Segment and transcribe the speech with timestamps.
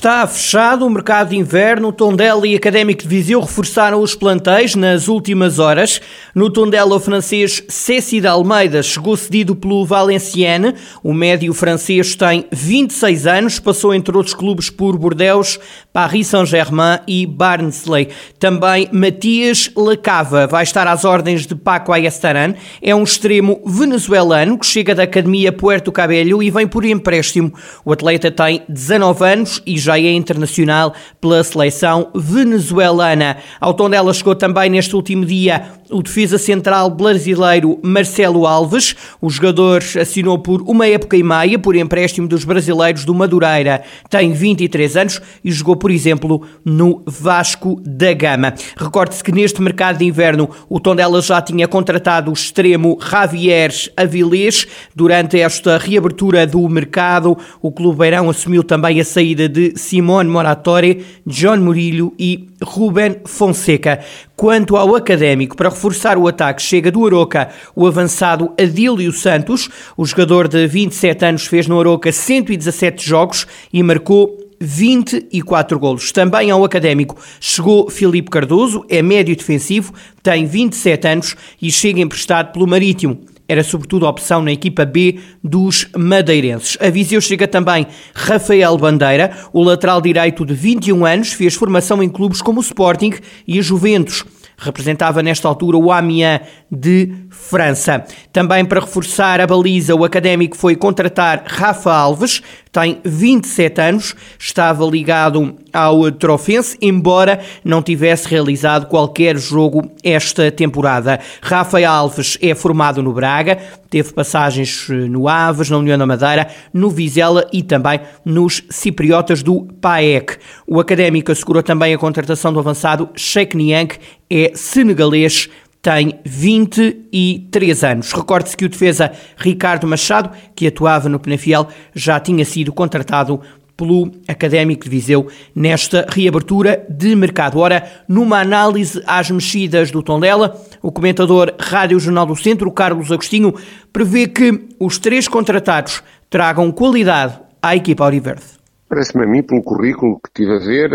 [0.00, 1.92] Está fechado o mercado de inverno.
[1.92, 6.00] Tondela e Académico de Viseu reforçaram os plantéis nas últimas horas.
[6.34, 10.72] No Tondela, o francês Cécile Almeida chegou cedido pelo Valenciennes.
[11.02, 15.60] O médio francês tem 26 anos, passou entre outros clubes por Bordeaux,
[15.92, 18.08] Paris Saint-Germain e Barnsley.
[18.38, 22.54] Também Matias Lacava vai estar às ordens de Paco Ayestaran.
[22.80, 27.52] É um extremo venezuelano que chega da Academia Puerto Cabello e vem por empréstimo.
[27.84, 33.36] O atleta tem 19 anos e já é internacional pela seleção venezuelana.
[33.60, 38.94] Ao tom dela chegou também neste último dia o defesa central brasileiro Marcelo Alves.
[39.20, 43.82] O jogador assinou por uma época e meia por empréstimo dos brasileiros do Madureira.
[44.08, 48.54] Tem 23 anos e jogou, por exemplo, no Vasco da Gama.
[48.76, 54.66] Recorde-se que neste mercado de inverno o Tondela já tinha contratado o extremo Javier Avilés.
[54.94, 61.04] Durante esta reabertura do mercado, o Clube Beirão assumiu também a saída de Simone Moratori,
[61.26, 64.00] John Murilho e Ruben Fonseca.
[64.36, 69.68] Quanto ao académico, para reforçar o ataque, chega do Aroca o avançado Adílio Santos.
[69.96, 76.12] O jogador de 27 anos fez no Aroca 117 jogos e marcou 24 golos.
[76.12, 82.52] Também ao académico chegou Filipe Cardoso, é médio defensivo, tem 27 anos e chega emprestado
[82.52, 83.18] pelo Marítimo
[83.50, 86.78] era sobretudo opção na equipa B dos madeirenses.
[86.80, 87.84] A Viseu chega também
[88.14, 93.14] Rafael Bandeira, o lateral direito de 21 anos, fez formação em clubes como o Sporting
[93.48, 94.24] e a Juventus
[94.60, 98.04] representava nesta altura o Amiens de França.
[98.32, 104.84] Também para reforçar a baliza, o académico foi contratar Rafa Alves, tem 27 anos, estava
[104.84, 111.18] ligado ao Trofense, embora não tivesse realizado qualquer jogo esta temporada.
[111.42, 113.58] Rafa Alves é formado no Braga,
[113.88, 119.62] teve passagens no Aves, na União da Madeira, no Vizela e também nos Cipriotas do
[119.80, 120.36] PAEC.
[120.64, 123.98] O académico assegurou também a contratação do avançado Sheikh Niang,
[124.30, 125.50] é senegalês,
[125.82, 128.12] tem 23 anos.
[128.12, 133.40] Recorde-se que o defesa Ricardo Machado, que atuava no Penafiel, já tinha sido contratado
[133.76, 137.58] pelo Académico de Viseu nesta reabertura de mercado.
[137.58, 143.54] Ora, numa análise às mexidas do Tondela, o comentador Rádio Jornal do Centro, Carlos Agostinho,
[143.90, 148.59] prevê que os três contratados tragam qualidade à equipa Auriverde.
[148.90, 150.90] Parece-me a mim, pelo currículo que tive a ver,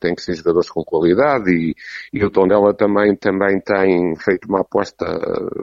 [0.00, 1.76] tem que ser jogadores com qualidade e,
[2.12, 5.06] e o Tondela também, também tem feito uma aposta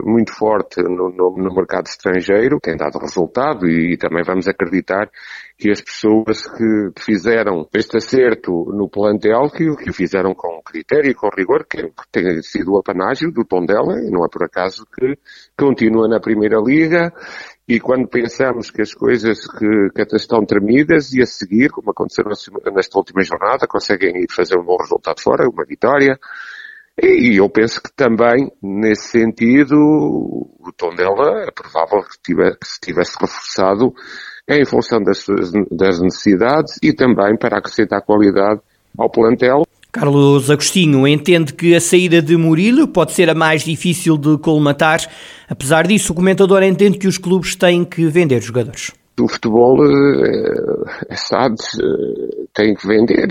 [0.02, 5.10] muito forte no, no, no mercado estrangeiro, tem dado resultado e, e, também vamos acreditar
[5.58, 10.62] que as pessoas que, que fizeram este acerto no plantel, que, que o fizeram com
[10.64, 14.42] critério e com rigor, que tem sido o apanágio do Tondela e não é por
[14.42, 15.18] acaso que
[15.54, 17.12] continua na Primeira Liga
[17.66, 22.24] e quando pensamos que as coisas que, que estão tremidas e a seguir, como aconteceu
[22.26, 26.18] nesta última jornada, conseguem ir fazer um bom resultado fora, uma vitória.
[27.02, 32.66] E eu penso que também, nesse sentido, o tom dela é provável que, tivesse, que
[32.66, 33.94] se tivesse reforçado
[34.46, 35.26] em função das,
[35.70, 38.60] das necessidades e também para acrescentar qualidade
[38.96, 39.66] ao plantel.
[39.94, 44.98] Carlos Agostinho entende que a saída de Murilo pode ser a mais difícil de colmatar.
[45.48, 48.90] Apesar disso, o comentador entende que os clubes têm que vender jogadores.
[49.20, 53.28] O futebol é, é SADs eh, tem que vender,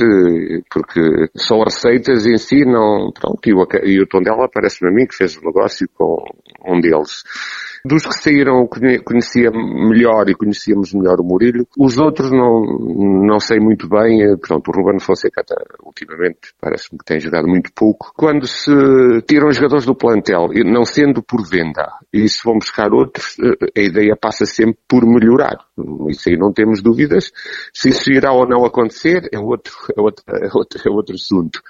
[0.74, 5.06] porque são receitas em si, não, pronto, e o, e o Tondela parece-me a mim
[5.06, 6.24] que fez o negócio com
[6.66, 7.24] um deles.
[7.86, 8.66] Dos que saíram,
[9.04, 11.68] conhecia melhor e conhecíamos melhor o Murilo.
[11.78, 12.62] Os outros não,
[13.28, 14.24] não sei muito bem.
[14.24, 18.14] Eh, Portanto, o Ruben Fonseca até, ultimamente parece-me que tem jogado muito pouco.
[18.16, 18.72] Quando se
[19.28, 23.84] tiram jogadores do plantel, não sendo por venda, e se vão buscar outros, eh, a
[23.84, 25.58] ideia passa sempre por melhorar.
[26.08, 27.34] Isso aí não temos dúvidas.
[27.74, 31.62] Se isso irá ou não acontecer é outro, é outro, é outro, é outro assunto.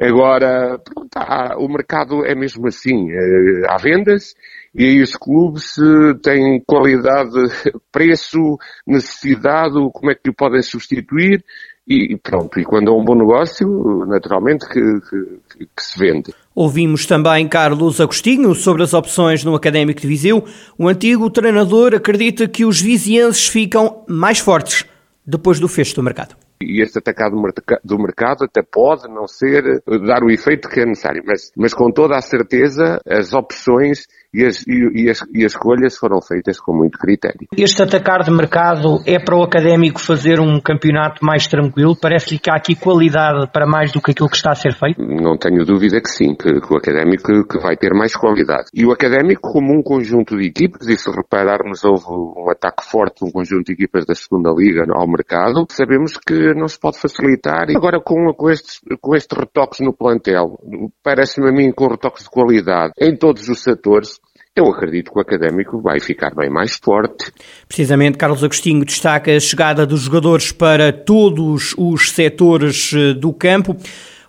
[0.00, 3.10] Agora, pronto, há, o mercado é mesmo assim.
[3.10, 4.34] Eh, há vendas
[4.74, 5.74] e os clubes
[6.22, 7.32] têm qualidade,
[7.90, 11.42] preço, necessidade, como é que o podem substituir
[11.88, 16.34] e pronto, e quando é um bom negócio, naturalmente que, que, que, se vende.
[16.52, 20.44] Ouvimos também Carlos Agostinho sobre as opções no Académico de Viseu.
[20.76, 24.84] O antigo treinador acredita que os vizienses ficam mais fortes
[25.24, 26.34] depois do fecho do mercado.
[26.60, 27.36] E este atacado
[27.84, 31.90] do mercado até pode não ser, dar o efeito que é necessário, mas, mas com
[31.90, 34.06] toda a certeza as opções
[34.36, 37.48] e as, e, as, e as escolhas foram feitas com muito critério.
[37.56, 41.96] Este atacar de mercado é para o académico fazer um campeonato mais tranquilo?
[41.96, 45.00] Parece-lhe que há aqui qualidade para mais do que aquilo que está a ser feito?
[45.00, 48.66] Não tenho dúvida que sim, que, que o académico que vai ter mais qualidade.
[48.74, 53.24] E o académico como um conjunto de equipas, e se repararmos houve um ataque forte
[53.24, 57.00] de um conjunto de equipas da segunda liga ao mercado, sabemos que não se pode
[57.00, 57.70] facilitar.
[57.70, 60.58] E agora com, com, estes, com estes retoques no plantel,
[61.02, 64.20] parece-me a mim com retoques de qualidade em todos os setores,
[64.56, 67.30] eu acredito que o académico vai ficar bem mais forte.
[67.68, 73.76] Precisamente, Carlos Agostinho destaca a chegada dos jogadores para todos os setores eh, do campo.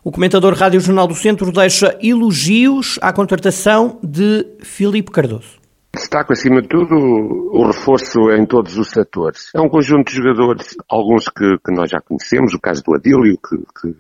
[0.04, 5.57] O comentador Rádio Jornal do Centro deixa elogios à contratação de Filipe Cardoso.
[5.94, 9.50] Destaco, acima de tudo, o reforço em todos os setores.
[9.56, 13.38] É um conjunto de jogadores, alguns que, que nós já conhecemos, o caso do Adílio,
[13.38, 13.96] que, que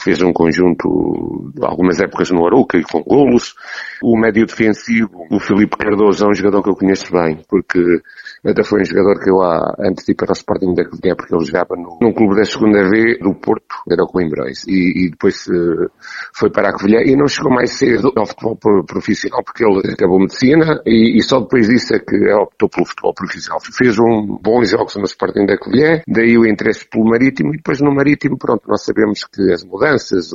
[0.00, 3.54] fez um conjunto, algumas épocas no Arouca e com golos.
[4.02, 7.80] O médio defensivo, o Filipe Cardoso, é um jogador que eu conheço bem, porque
[8.46, 9.42] até foi um jogador que eu,
[9.80, 12.44] antes de ir para o Sporting da Covilhã, porque ele jogava no, num clube da
[12.44, 15.90] segunda V do Porto, era o Coimbrões, e, e depois uh,
[16.34, 20.20] foi para a Covilhã e não chegou mais cedo ao futebol profissional, porque ele acabou
[20.20, 23.60] medicina e, e só depois disso é que optou pelo futebol profissional.
[23.60, 27.80] Fez um bons jogos no Sporting da Covilhã, daí o interesse pelo Marítimo, e depois
[27.80, 30.30] no Marítimo, pronto, nós sabemos que as mudanças,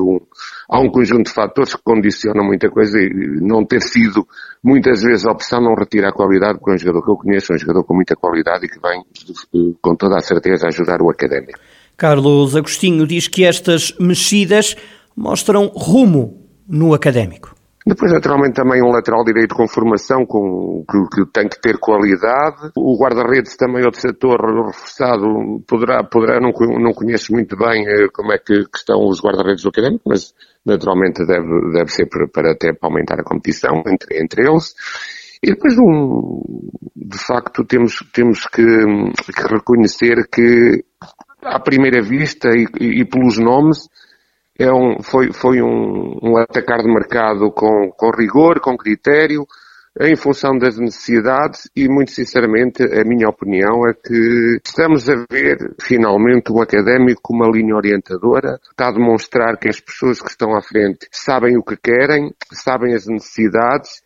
[0.70, 4.28] há um conjunto de fatores que condicionam muita coisa e não ter sido
[4.64, 7.52] muitas vezes a opção não retira a qualidade, porque é um jogador que eu conheço,
[7.52, 11.10] é um jogador com muita qualidade e que vem com toda a certeza ajudar o
[11.10, 11.60] académico.
[11.96, 14.76] Carlos Agostinho diz que estas mexidas
[15.16, 17.56] mostram rumo no académico.
[17.86, 22.72] Depois, naturalmente, também um lateral direito com formação, com, que, que tem que ter qualidade.
[22.76, 28.32] O guarda-redes também, outro setor reforçado, poderá, poderá não, não conheço muito bem eh, como
[28.32, 30.32] é que, que estão os guarda-redes do académico, mas
[30.64, 34.76] naturalmente deve, deve ser para, para até para aumentar a competição entre, entre eles.
[35.44, 36.42] E depois, um,
[36.96, 40.86] de facto, temos, temos que, que reconhecer que,
[41.42, 42.68] à primeira vista e,
[43.02, 43.90] e, pelos nomes,
[44.60, 49.48] é um, foi, foi um, um atacar de mercado com, com rigor, com critério,
[50.00, 55.76] em função das necessidades e, muito sinceramente, a minha opinião é que estamos a ver,
[55.82, 60.56] finalmente, um académico com uma linha orientadora, está a demonstrar que as pessoas que estão
[60.56, 64.02] à frente sabem o que querem, sabem as necessidades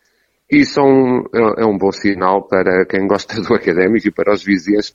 [0.64, 4.94] são, é, é um bom sinal para quem gosta do académico e para os vizinhos.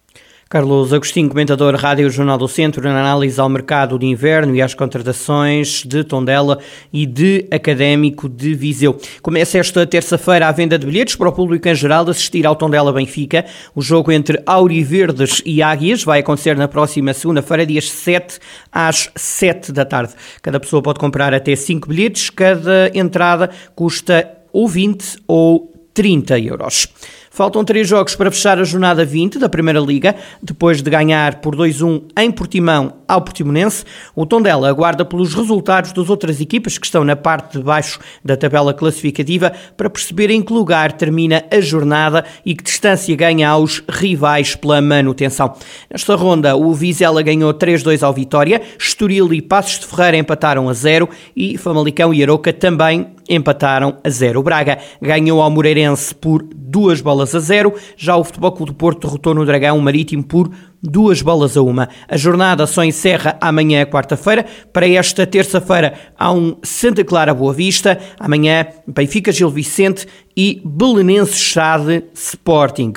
[0.52, 4.74] Carlos Agostinho, comentador Rádio Jornal do Centro, na análise ao mercado de inverno e às
[4.74, 6.60] contratações de Tondela
[6.92, 8.98] e de Académico de Viseu.
[9.22, 12.92] Começa esta terça-feira a venda de bilhetes para o público em geral assistir ao Tondela
[12.92, 13.46] Benfica.
[13.74, 18.38] O jogo entre Auriverdes e Águias vai acontecer na próxima segunda-feira, dias 7
[18.70, 20.14] às 7 da tarde.
[20.42, 26.88] Cada pessoa pode comprar até 5 bilhetes, cada entrada custa ou 20 ou 30 euros.
[27.34, 31.56] Faltam três jogos para fechar a jornada 20 da Primeira Liga, depois de ganhar por
[31.56, 33.86] 2-1 em Portimão ao Portimonense.
[34.14, 38.36] O Tondela aguarda pelos resultados das outras equipas que estão na parte de baixo da
[38.36, 43.82] tabela classificativa para perceber em que lugar termina a jornada e que distância ganha aos
[43.90, 45.54] rivais pela manutenção.
[45.90, 50.74] Nesta ronda, o Vizela ganhou 3-2 ao Vitória, Estoril e Passos de Ferreira empataram a
[50.74, 54.40] 0 e Famalicão e Aroca também empataram a 0.
[54.40, 58.78] O Braga ganhou ao Moreirense por duas bolas a 0, já o Futebol Clube do
[58.78, 60.52] Porto derrotou no Dragão Marítimo por
[60.82, 61.90] duas bolas a uma.
[62.08, 64.46] A jornada só encerra amanhã, quarta-feira.
[64.72, 71.40] Para esta terça-feira há um Santa Clara Boa Vista, amanhã Benfica Gil Vicente e Belenenses
[71.40, 72.94] Chade Sporting.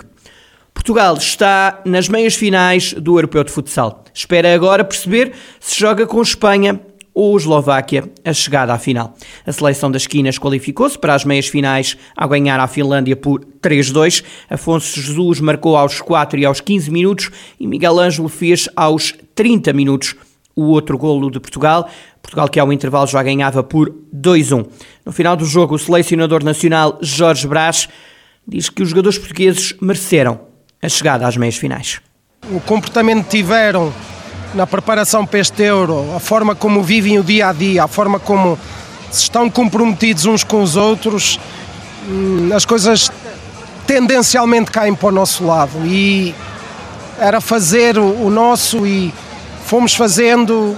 [0.72, 4.04] Portugal está nas meias finais do Europeu de Futsal.
[4.12, 6.80] Espera agora perceber se joga com Espanha
[7.14, 9.14] ou Eslováquia a chegada à final.
[9.46, 14.24] A seleção das esquinas qualificou-se para as meias finais ao ganhar a Finlândia por 3-2.
[14.50, 17.30] Afonso Jesus marcou aos 4 e aos 15 minutos
[17.60, 20.16] e Miguel Ângelo fez aos 30 minutos
[20.56, 21.88] o outro golo de Portugal.
[22.20, 24.66] Portugal que ao intervalo já ganhava por 2-1.
[25.04, 27.88] No final do jogo, o selecionador nacional Jorge Brás
[28.46, 30.40] diz que os jogadores portugueses mereceram
[30.82, 32.00] a chegada às meias finais.
[32.50, 33.92] O comportamento que tiveram
[34.54, 38.18] na preparação para este Euro, a forma como vivem o dia a dia, a forma
[38.20, 38.58] como
[39.10, 41.38] estão comprometidos uns com os outros,
[42.08, 43.10] hum, as coisas
[43.86, 46.34] tendencialmente caem para o nosso lado e
[47.18, 49.12] era fazer o nosso e
[49.64, 50.76] fomos fazendo,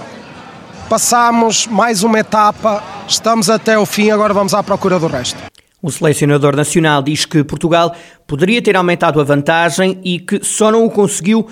[0.88, 5.38] passamos mais uma etapa, estamos até o fim, agora vamos à procura do resto.
[5.82, 7.94] O selecionador nacional diz que Portugal
[8.26, 11.46] poderia ter aumentado a vantagem e que só não o conseguiu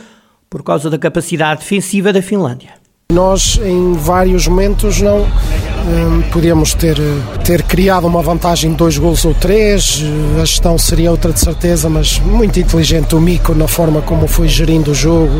[0.54, 2.75] por causa da capacidade defensiva da Finlândia.
[3.12, 5.26] Nós, em vários momentos, não
[5.87, 6.96] Hum, podíamos ter,
[7.44, 10.02] ter criado uma vantagem de dois gols ou três,
[10.40, 14.49] a gestão seria outra de certeza, mas muito inteligente o Mico na forma como foi
[14.49, 15.34] gerindo o jogo,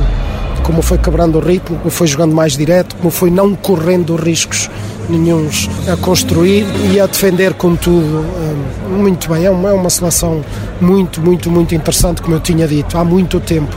[0.63, 4.69] como foi quebrando o ritmo, como foi jogando mais direto, como foi não correndo riscos
[5.09, 9.47] nenhums a construir e a defender com tudo hum, muito bem.
[9.47, 10.45] É uma, é uma seleção
[10.79, 13.75] muito, muito, muito interessante, como eu tinha dito, há muito tempo.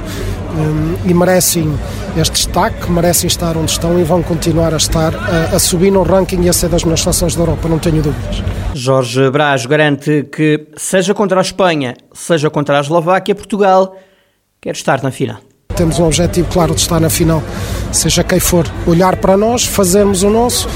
[0.49, 1.71] Hum, e merecem
[2.15, 6.03] este destaque, merecem estar onde estão e vão continuar a estar a, a subir no
[6.03, 8.43] ranking e a ser das melhores seleções da Europa, não tenho dúvidas.
[8.73, 13.95] Jorge Brás garante que, seja contra a Espanha, seja contra a Eslováquia, Portugal
[14.61, 15.37] quer estar na final
[15.77, 17.41] temos um objetivo claro de estar na final,
[17.91, 20.67] seja quem for, olhar para nós, fazermos o nosso,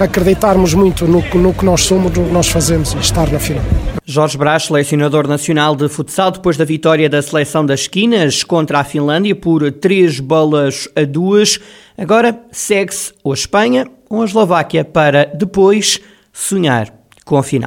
[0.00, 3.62] acreditarmos muito no, no que nós somos, no que nós fazemos e estar na final.
[4.10, 8.84] Jorge Brás, selecionador nacional de futsal, depois da vitória da seleção das esquinas contra a
[8.84, 11.60] Finlândia por três bolas a duas,
[11.94, 16.00] agora segue-se ou a Espanha ou a Eslováquia para depois
[16.32, 16.90] sonhar
[17.26, 17.66] com a final.